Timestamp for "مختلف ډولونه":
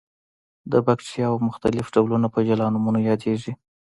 1.47-2.27